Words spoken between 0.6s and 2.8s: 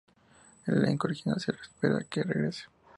El elenco original se espera que regrese.